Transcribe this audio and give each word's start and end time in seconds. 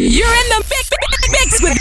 You're 0.00 0.26
in 0.26 0.48
the 0.48 0.64
mix, 0.70 0.90
mix 1.28 1.60
with 1.62 1.76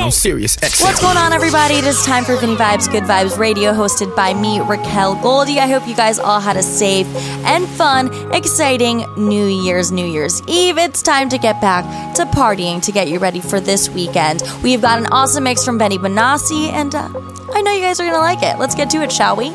I'm 0.00 0.10
serious. 0.10 0.56
What's 0.80 1.02
going 1.02 1.18
on, 1.18 1.34
everybody? 1.34 1.74
It 1.74 1.84
is 1.84 2.02
time 2.02 2.24
for 2.24 2.34
Vinny 2.36 2.56
Vibes, 2.56 2.90
Good 2.90 3.02
Vibes 3.02 3.36
Radio, 3.36 3.74
hosted 3.74 4.16
by 4.16 4.32
me, 4.32 4.60
Raquel 4.60 5.16
Goldie. 5.16 5.60
I 5.60 5.66
hope 5.66 5.86
you 5.86 5.94
guys 5.94 6.18
all 6.18 6.40
had 6.40 6.56
a 6.56 6.62
safe 6.62 7.06
and 7.44 7.68
fun, 7.68 8.10
exciting 8.32 9.04
New 9.18 9.46
Year's, 9.46 9.92
New 9.92 10.06
Year's 10.06 10.40
Eve. 10.46 10.78
It's 10.78 11.02
time 11.02 11.28
to 11.28 11.36
get 11.36 11.60
back 11.60 12.14
to 12.14 12.24
partying 12.24 12.80
to 12.82 12.90
get 12.90 13.08
you 13.08 13.18
ready 13.18 13.40
for 13.40 13.60
this 13.60 13.90
weekend. 13.90 14.42
We've 14.62 14.80
got 14.80 14.98
an 14.98 15.08
awesome 15.08 15.44
mix 15.44 15.62
from 15.62 15.76
Benny 15.76 15.98
Benassi, 15.98 16.72
and 16.72 16.94
uh, 16.94 17.10
I 17.52 17.60
know 17.60 17.72
you 17.72 17.82
guys 17.82 18.00
are 18.00 18.04
going 18.04 18.14
to 18.14 18.20
like 18.20 18.42
it. 18.42 18.58
Let's 18.58 18.74
get 18.74 18.88
to 18.90 19.02
it, 19.02 19.12
shall 19.12 19.36
we? 19.36 19.50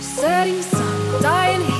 Setting 0.00 0.62
sun, 0.62 1.20
dying 1.20 1.75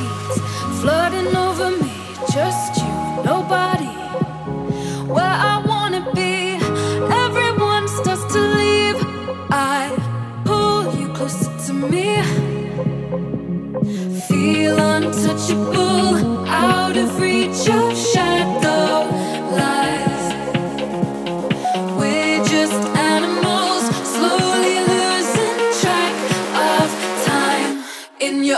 feel 14.29 14.79
untouchable, 14.79 16.47
out 16.47 16.97
of 16.97 17.21
reach 17.21 17.69
of 17.69 18.16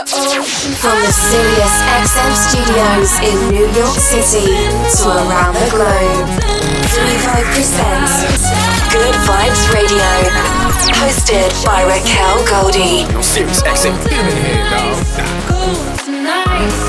your 0.07 0.41
ocean. 0.41 0.71
From 0.79 0.95
the 1.01 1.11
Sirius 1.11 1.75
XM 1.99 2.31
studios 2.35 3.11
in 3.19 3.35
New 3.51 3.67
York 3.75 3.97
City 3.99 4.47
to 4.47 5.09
around 5.09 5.55
the 5.55 5.67
globe, 5.71 6.27
Vivo 6.95 7.43
presents 7.51 8.23
Good 8.91 9.15
Vibes 9.27 9.73
Radio, 9.73 10.07
hosted 10.95 11.51
by 11.65 11.83
Raquel 11.83 12.45
Goldie. 12.47 13.03
I'm 13.13 13.23
serious. 13.23 13.63
Accent. 13.63 13.95
In 14.07 14.25
here, 14.39 14.69
dog. 14.69 14.95
Go 15.49 16.88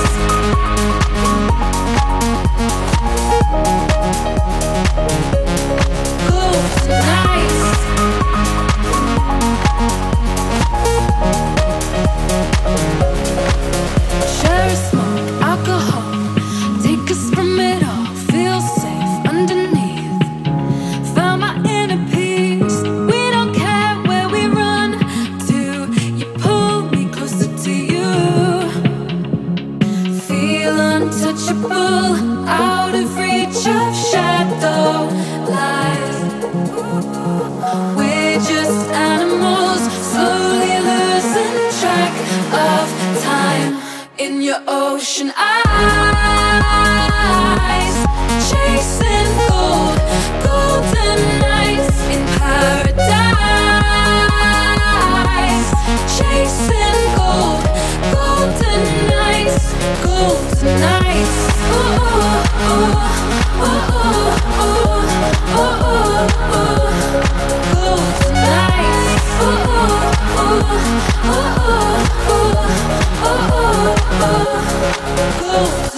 your 44.51 44.63
ocean 44.67 45.31
eyes. 45.37 46.47
Chasing 48.51 49.31
gold, 49.47 49.99
golden 50.43 51.19
nights 51.39 51.99
in 52.15 52.23
paradise. 52.39 53.31
Chasing 56.19 57.01
gold, 57.15 57.63
golden 58.11 58.83
nights, 59.15 59.65
golden 60.03 60.81
nights. 60.81 61.39
Ooh, 61.71 61.95
ooh, 62.67 62.91
ooh, 63.63 63.87
ooh, 63.87 64.35
ooh, 64.51 64.99
ooh, 65.39 65.63
ooh, 65.63 66.27
ooh. 66.57 66.91
Golden 67.73 68.35
nights. 68.35 69.27
Ooh, 69.43 69.63
ooh, 69.63 70.19
ooh, 70.41 70.75
ooh, 71.31 71.50
ooh, 73.81 73.97
ooh, 74.23 75.85
ooh. 75.85 75.90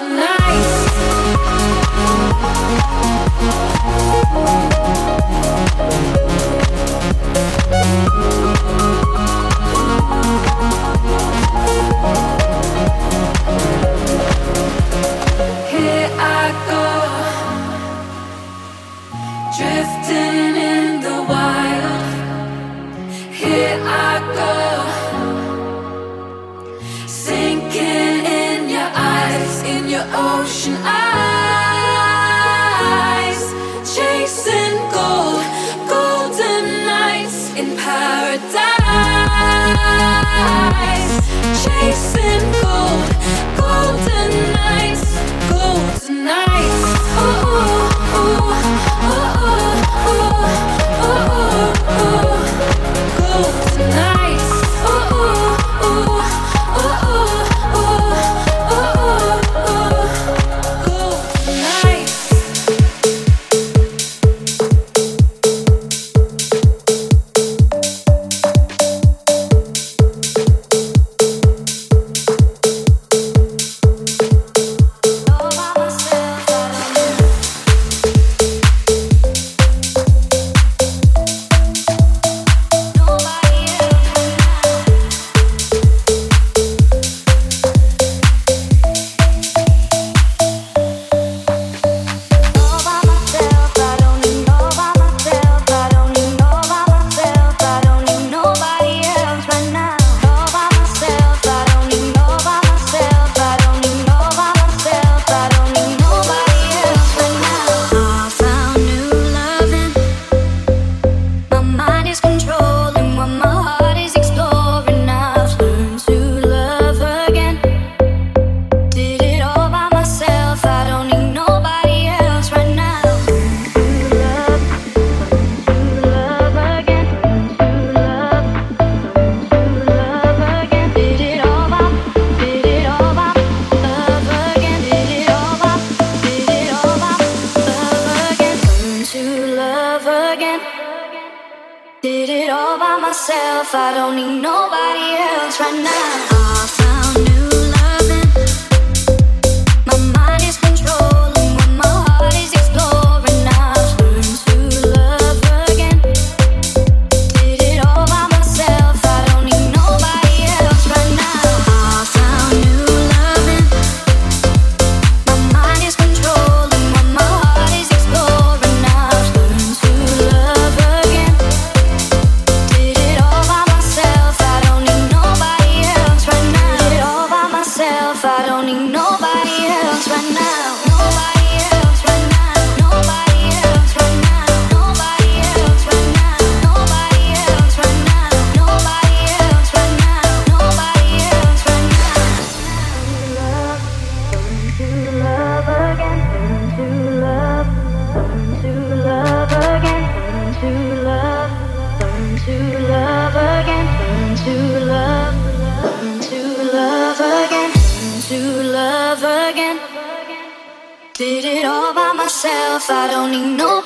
I 212.91 213.07
don't 213.07 213.31
need 213.31 213.57
no 213.57 213.82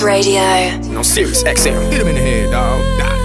Radio. 0.00 0.40
No 0.92 1.02
Sirius 1.02 1.42
XM. 1.42 1.90
Hit 1.90 2.00
him 2.00 2.06
in 2.06 2.14
the 2.14 2.20
head, 2.20 2.52
dog. 2.52 3.17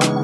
Bye. 0.00 0.23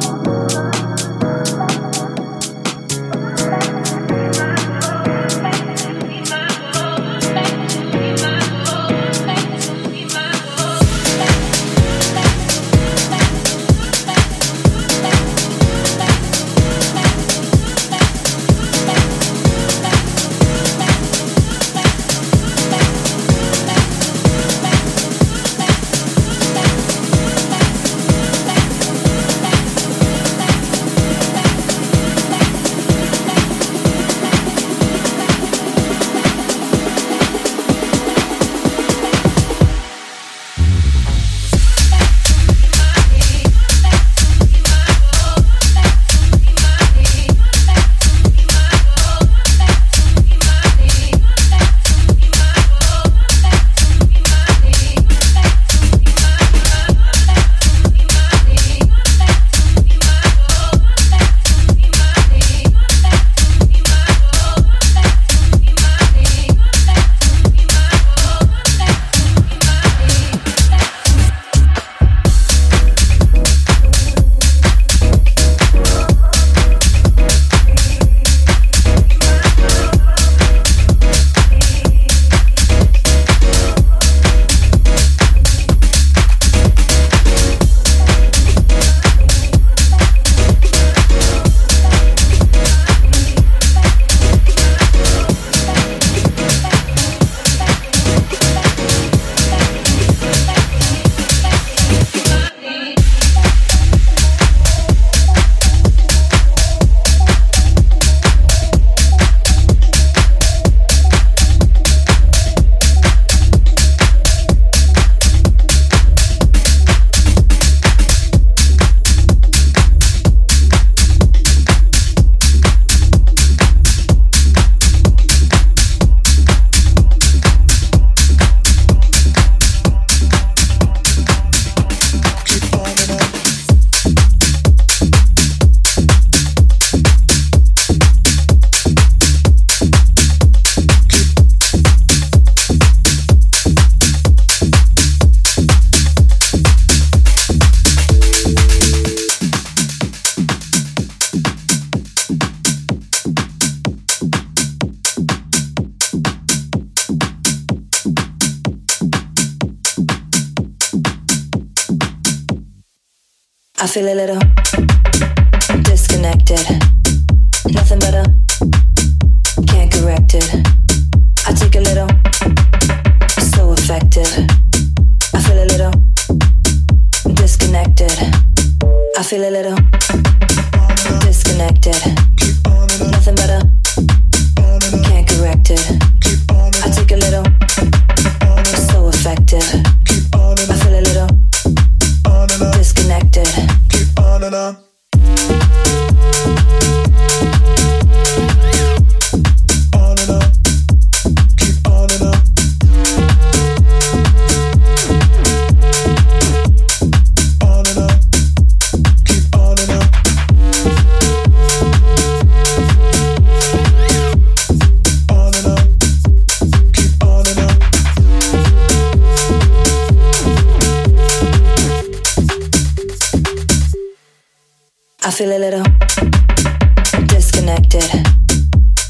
disconnected. 227.61 228.11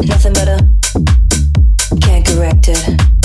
Nothing 0.06 0.32
better. 0.32 0.58
Can't 2.00 2.26
correct 2.26 2.68
it. 2.68 3.19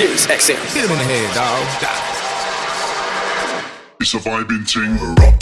Sirius 0.00 0.26
XM. 0.28 0.56
Hit 0.72 0.86
him 0.86 0.92
in 0.92 0.96
the 0.96 1.04
head, 1.04 1.34
dog. 1.34 1.60
It's 4.00 4.14
a 4.14 4.16
vibing 4.16 4.66
ting. 4.66 5.39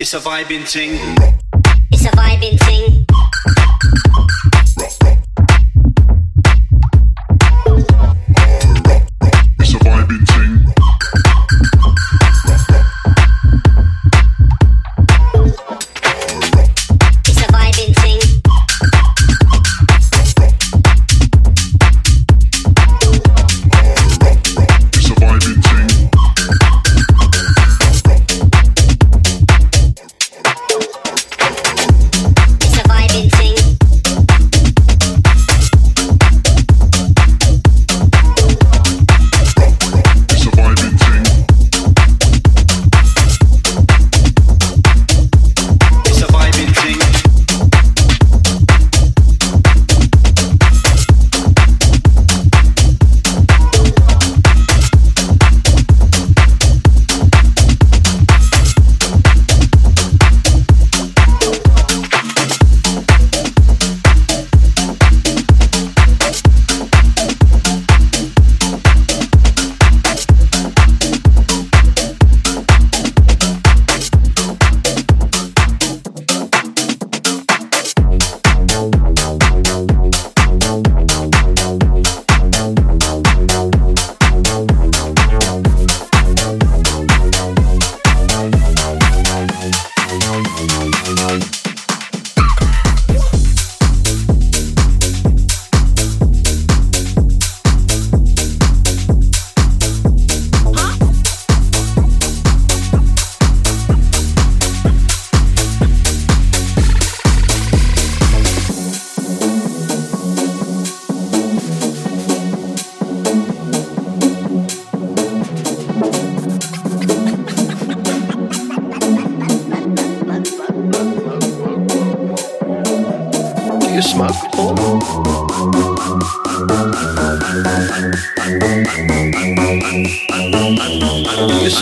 It's 0.00 0.14
a 0.14 0.18
vibing 0.18 0.64
thing. 0.66 1.35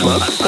club. 0.05 0.45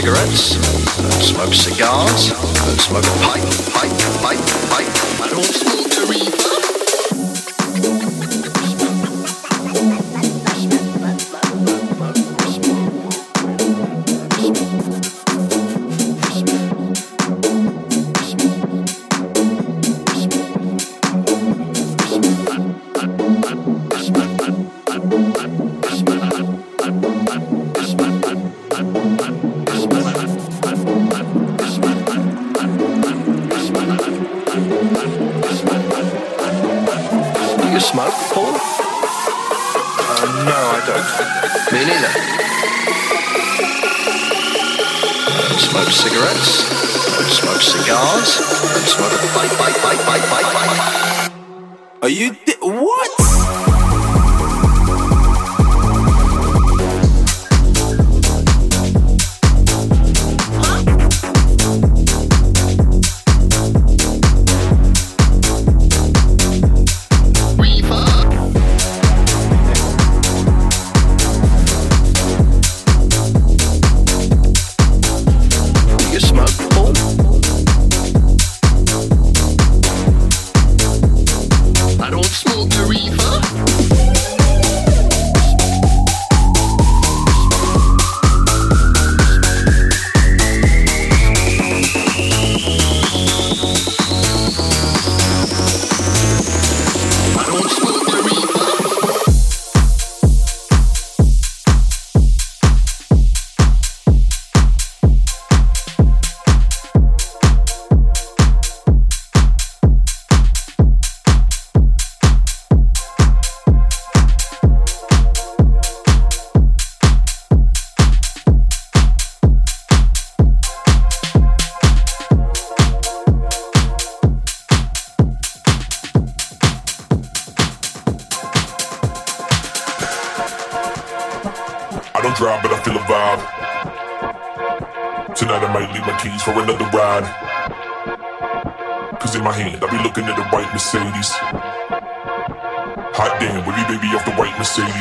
cigarettes, 0.00 0.54
don't 0.96 1.12
smoke 1.12 1.54
cigars, 1.54 2.30
don't 2.30 2.80
smoke 2.80 3.04
a 3.04 3.18
pipe, 3.18 3.42
pipe, 3.74 3.90
pipe, 4.22 4.38
pipe. 4.70 5.20
I 5.20 5.28
don't 5.28 5.44
smoke 5.44 5.92
a 5.96 6.06
reefer. 6.06 6.47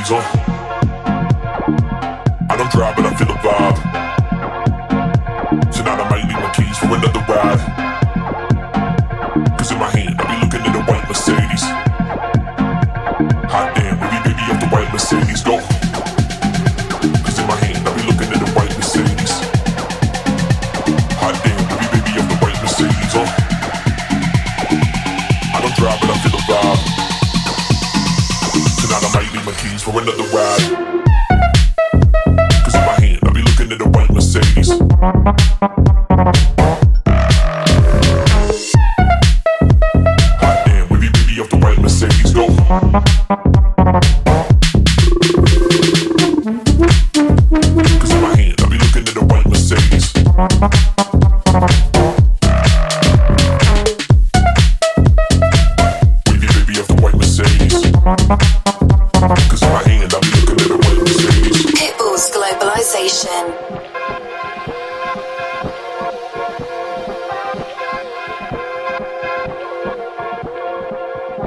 Diesel. 0.08 0.37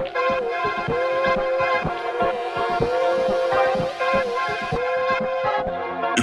If 0.00 0.06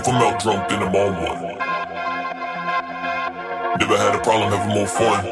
I'm 0.08 0.16
out 0.16 0.42
drunk, 0.42 0.68
then 0.68 0.82
I'm 0.82 0.96
on 0.96 1.14
one. 1.22 1.42
Never 3.78 3.98
had 3.98 4.16
a 4.16 4.20
problem 4.24 4.52
having 4.52 4.74
more 4.74 4.88
fun. 4.88 5.24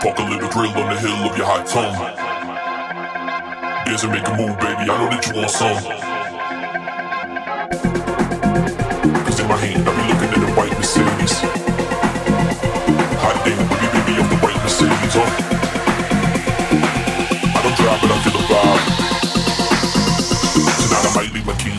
Talk 0.00 0.18
a 0.18 0.22
little 0.22 0.48
drill 0.50 0.72
on 0.72 0.94
the 0.94 1.00
hill 1.00 1.30
of 1.30 1.36
your 1.38 1.46
hot 1.46 1.66
tongue. 1.66 1.94
Dance 3.86 4.02
and 4.02 4.12
make 4.12 4.28
a 4.28 4.36
move, 4.36 4.58
baby. 4.58 4.82
I 4.82 4.86
know 4.86 5.08
that 5.08 5.26
you 5.26 5.34
want 5.36 5.50
some. 5.50 5.82
Cause 9.24 9.40
in 9.40 9.48
my 9.48 9.56
hand, 9.56 9.88
I 9.88 9.92
be 9.96 10.02
looking 10.12 10.42
at 10.42 10.46
the 10.46 10.52
whiteness. 10.54 11.07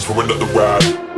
For 0.09 0.23
another 0.23 0.45
ride. 0.55 1.08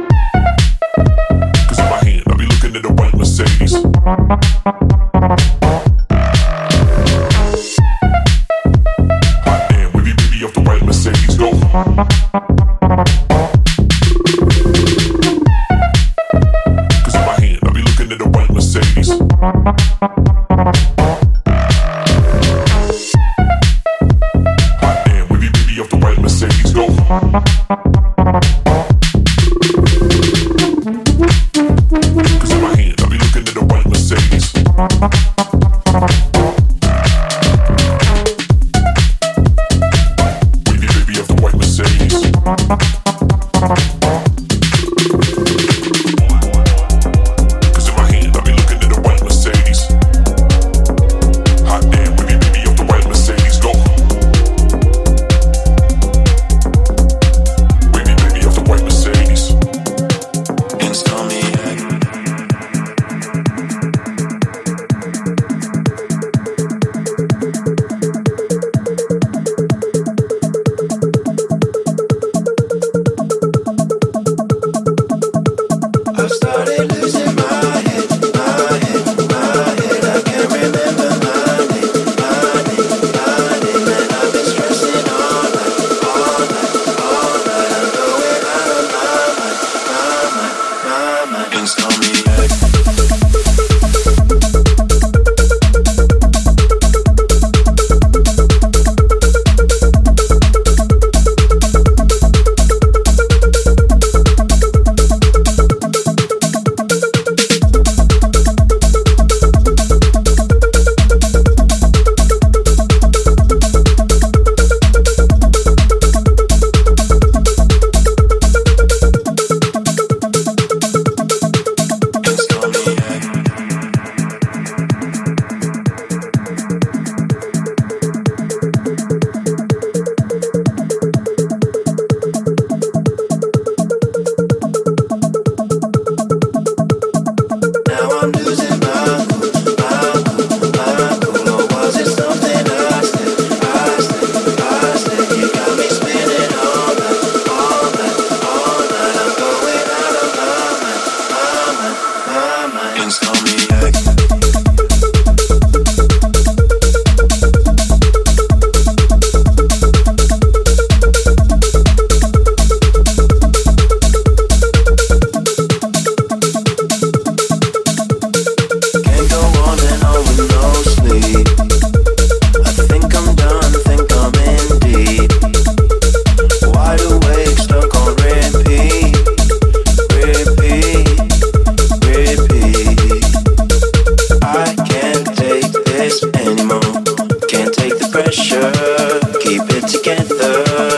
together. 190.27 190.90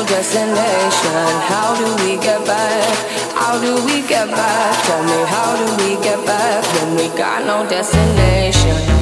final 0.00 0.06
destination. 0.06 1.26
How 1.48 1.76
do 1.76 2.04
we 2.04 2.16
get 2.16 2.44
back? 2.46 3.34
How 3.34 3.60
do 3.60 3.74
we 3.84 4.00
get 4.06 4.28
back? 4.28 4.84
Tell 4.86 5.02
me, 5.02 5.26
how 5.28 5.56
do 5.56 5.84
we 5.84 6.02
get 6.02 6.24
back 6.26 6.64
when 6.74 6.96
we 6.96 7.08
got 7.16 7.44
no 7.44 7.68
destination? 7.68 8.99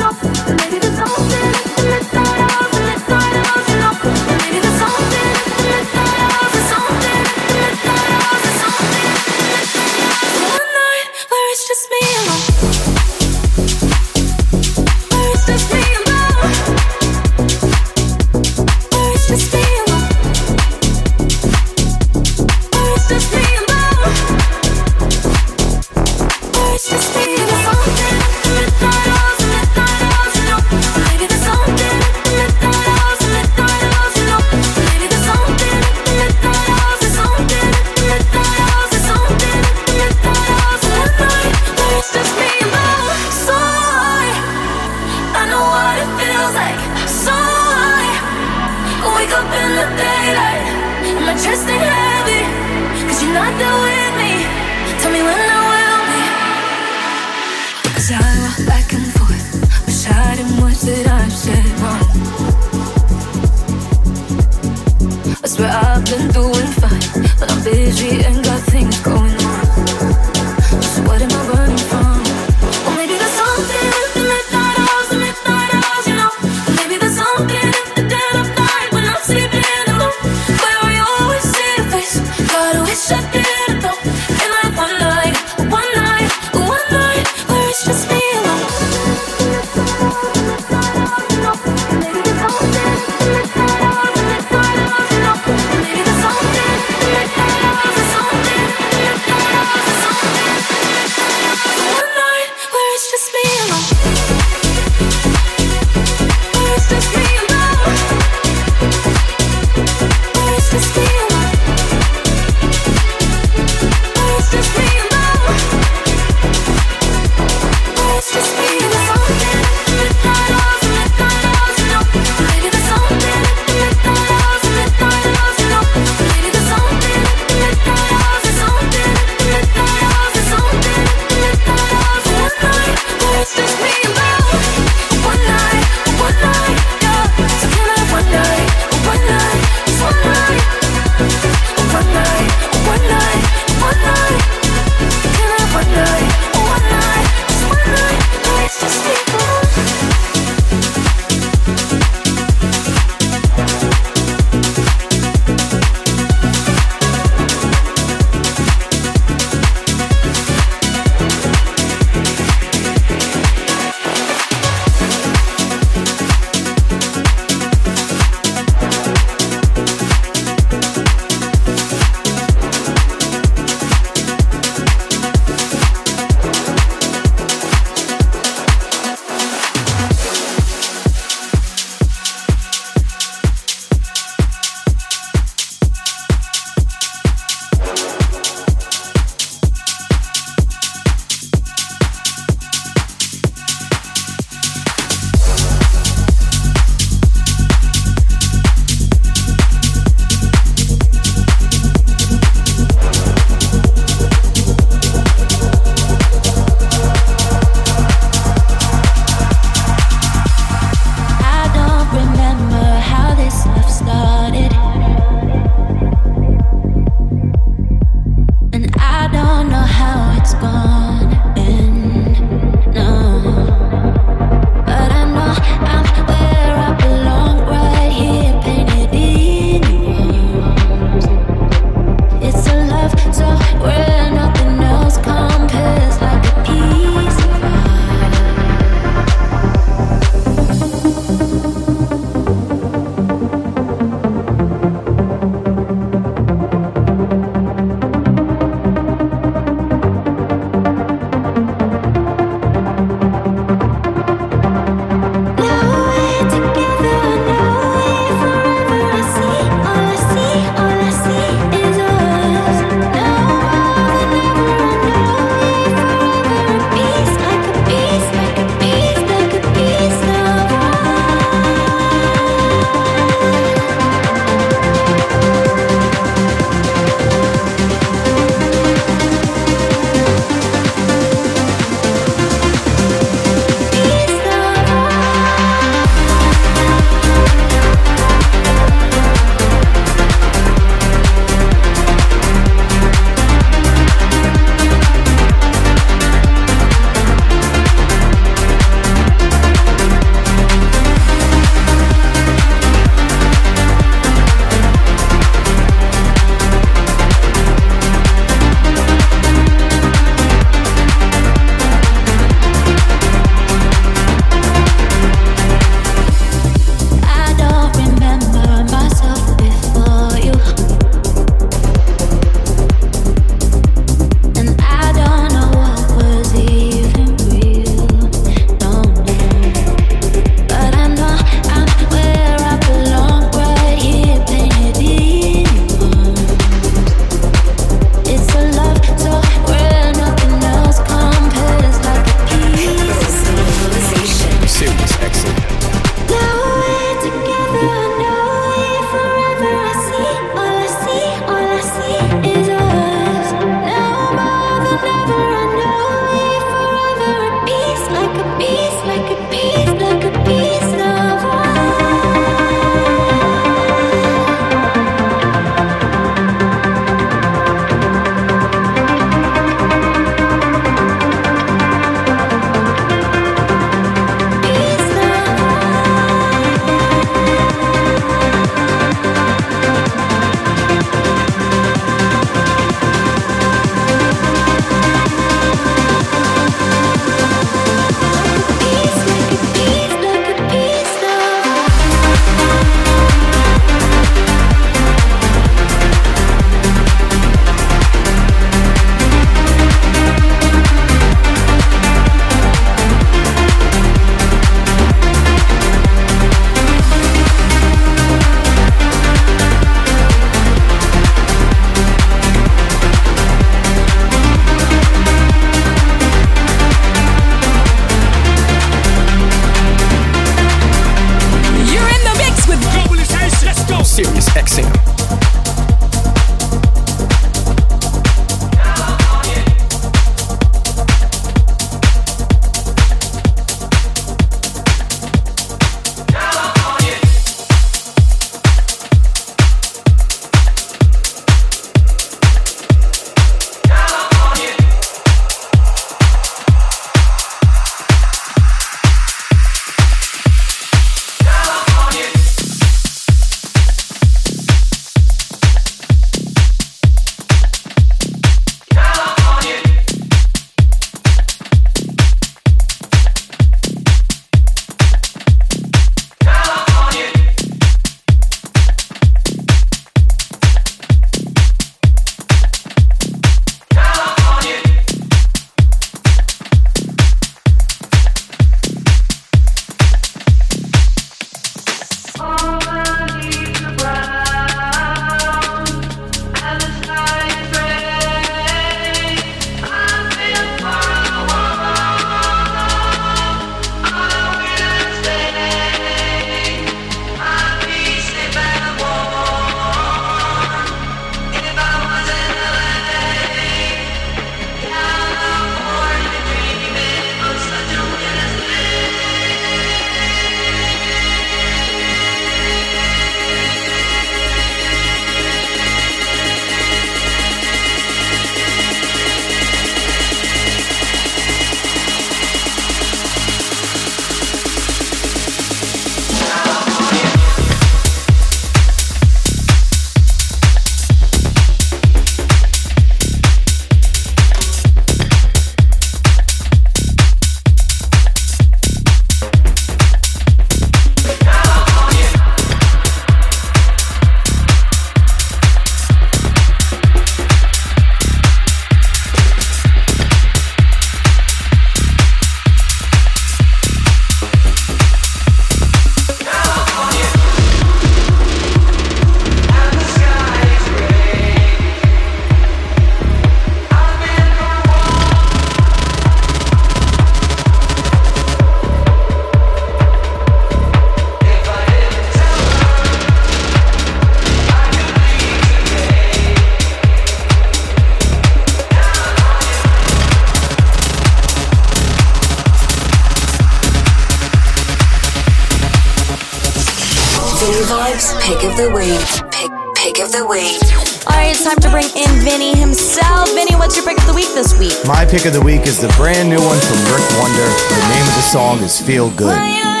My 595.07 595.25
pick 595.25 595.45
of 595.45 595.53
the 595.53 595.61
week 595.61 595.87
is 595.87 595.99
the 595.99 596.09
brand 596.09 596.47
new 596.47 596.61
one 596.61 596.77
from 596.79 596.97
Rick 597.11 597.25
Wonder. 597.39 597.65
The 597.65 598.07
name 598.13 598.21
of 598.21 598.35
the 598.35 598.41
song 598.41 598.79
is 598.83 599.01
Feel 599.01 599.31
Good. 599.31 600.00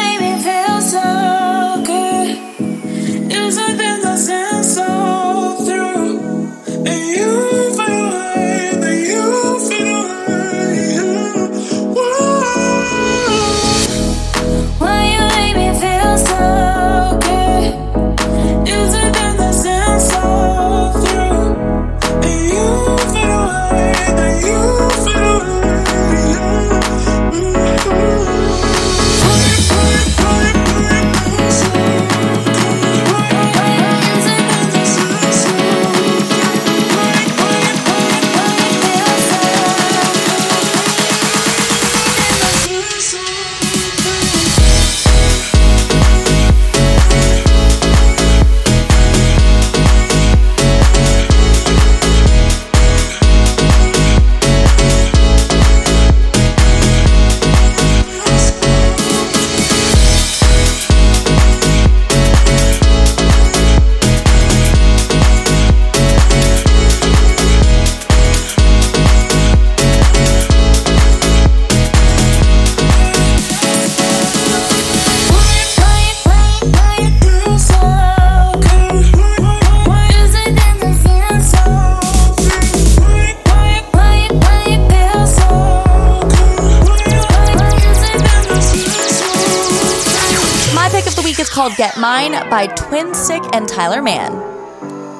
Get 91.81 91.97
Mine 91.97 92.33
by 92.47 92.67
Twin 92.67 93.11
Sick 93.15 93.41
and 93.53 93.67
Tyler 93.67 94.03
Mann. 94.03 94.33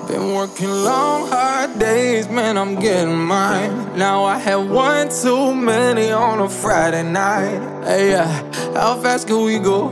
Been 0.08 0.36
working 0.36 0.70
long, 0.70 1.28
hard 1.28 1.80
days, 1.80 2.30
man, 2.30 2.56
I'm 2.56 2.76
getting 2.80 3.18
mine. 3.18 3.98
Now 3.98 4.26
I 4.26 4.38
had 4.38 4.70
one 4.70 5.10
too 5.10 5.56
many 5.56 6.12
on 6.12 6.40
a 6.40 6.48
Friday 6.48 7.02
night. 7.02 7.84
Hey, 7.84 8.12
yeah, 8.12 8.28
how 8.76 9.02
fast 9.02 9.26
can 9.26 9.44
we 9.44 9.58
go? 9.58 9.90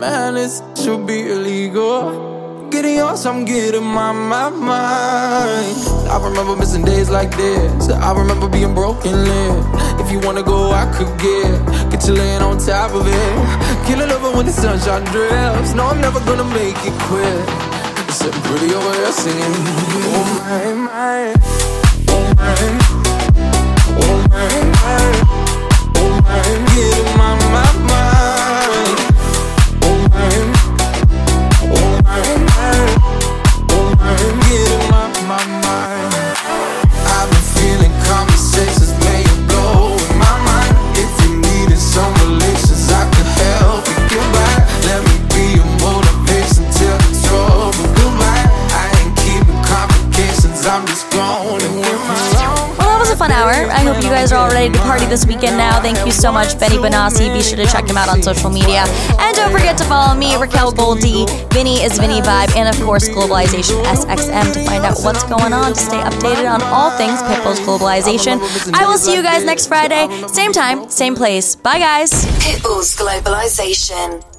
Man, 0.00 0.32
this 0.32 0.62
should 0.82 1.06
be 1.06 1.20
illegal. 1.30 2.68
Getting 2.70 2.94
yours, 2.94 3.26
I'm 3.26 3.44
getting 3.44 3.84
my, 3.84 4.12
my 4.12 4.48
mind. 4.48 5.76
I 6.08 6.18
remember 6.24 6.56
missing 6.56 6.82
days 6.82 7.10
like 7.10 7.30
this. 7.36 7.90
I 7.90 8.18
remember 8.18 8.48
being 8.48 8.74
broken 8.74 9.12
lit. 9.12 9.64
If 10.00 10.10
you 10.10 10.20
wanna 10.20 10.42
go, 10.42 10.70
I 10.70 10.90
could 10.96 11.12
get. 11.20 11.75
Get 11.90 12.06
you 12.08 12.14
laying 12.14 12.42
on 12.42 12.58
top 12.58 12.92
of 12.92 13.06
it. 13.06 13.86
Killing 13.86 14.10
over 14.10 14.30
when 14.36 14.46
the 14.46 14.52
sunshine 14.52 15.04
drips. 15.04 15.74
No, 15.74 15.86
I'm 15.86 16.00
never 16.00 16.20
gonna 16.20 16.44
make 16.44 16.76
it 16.84 16.94
quit. 17.06 17.48
Sitting 18.10 18.42
pretty 18.42 18.74
over 18.74 18.92
there 18.92 19.12
singing. 19.12 19.54
Oh 20.12 20.24
my, 20.40 20.74
my. 20.86 21.34
Oh 22.08 22.34
my. 22.36 22.56
Oh 24.02 24.16
my, 24.32 24.48
my. 24.76 25.04
Oh 25.96 26.10
my. 26.26 26.42
Getting 26.74 27.10
my, 27.16 27.30
my, 27.54 27.70
mind. 27.90 28.98
Oh 29.82 29.98
my. 30.12 30.34
Oh 31.72 31.90
my, 32.04 32.22
my. 32.48 32.76
Oh 33.70 33.86
my. 34.00 34.14
Getting 34.48 34.65
fun 53.26 53.34
hour. 53.34 53.70
I 53.70 53.82
hope 53.82 53.96
you 54.02 54.10
guys 54.10 54.30
are 54.32 54.36
all 54.36 54.50
ready 54.50 54.72
to 54.72 54.78
party 54.80 55.04
this 55.06 55.26
weekend 55.26 55.56
now. 55.56 55.80
Thank 55.80 55.98
you 56.06 56.12
so 56.12 56.30
much, 56.30 56.58
Benny 56.58 56.76
Benassi. 56.76 57.32
Be 57.32 57.42
sure 57.42 57.56
to 57.56 57.66
check 57.66 57.88
him 57.88 57.96
out 57.96 58.08
on 58.08 58.22
social 58.22 58.50
media. 58.50 58.84
And 59.18 59.36
don't 59.36 59.50
forget 59.50 59.76
to 59.78 59.84
follow 59.84 60.16
me, 60.16 60.36
Raquel 60.36 60.72
Goldie. 60.72 61.26
Vinny 61.50 61.82
is 61.82 61.98
Vinny 61.98 62.20
Vibe. 62.20 62.54
And 62.56 62.68
of 62.68 62.80
course, 62.84 63.08
Globalization 63.08 63.82
SXM 63.84 64.52
to 64.52 64.64
find 64.64 64.84
out 64.84 64.98
what's 65.02 65.24
going 65.24 65.52
on, 65.52 65.72
to 65.72 65.80
stay 65.80 65.98
updated 65.98 66.50
on 66.50 66.62
all 66.62 66.90
things 66.92 67.20
Pitbull's 67.22 67.60
Globalization. 67.60 68.38
I 68.72 68.86
will 68.86 68.98
see 68.98 69.14
you 69.14 69.22
guys 69.22 69.44
next 69.44 69.66
Friday. 69.66 70.06
Same 70.28 70.52
time, 70.52 70.88
same 70.88 71.16
place. 71.16 71.56
Bye, 71.56 71.78
guys. 71.78 72.10
Pitbull's 72.40 72.94
Globalization. 72.94 74.35